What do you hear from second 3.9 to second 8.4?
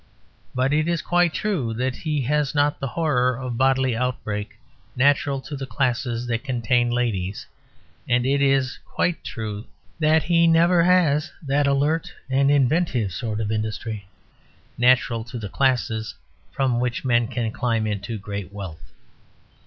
outbreak, natural to the classes that contain ladies; and